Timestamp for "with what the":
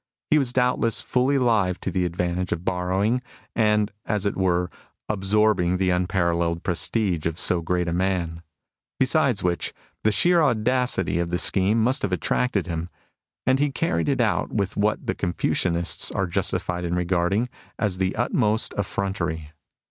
14.51-15.13